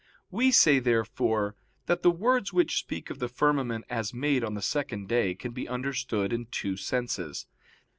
[0.31, 1.53] We say, therefore,
[1.85, 5.51] that the words which speak of the firmament as made on the second day can
[5.51, 7.45] be understood in two senses.